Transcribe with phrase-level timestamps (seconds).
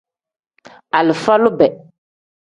[0.97, 1.67] Alifa lube.